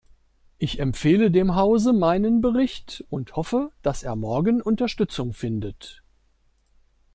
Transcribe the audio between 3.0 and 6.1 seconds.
und hoffe, dass er morgen Unterstützung findet.